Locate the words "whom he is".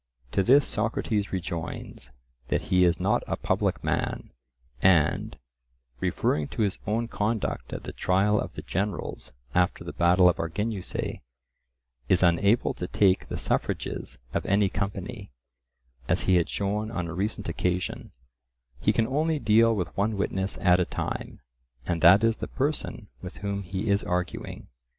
23.37-24.03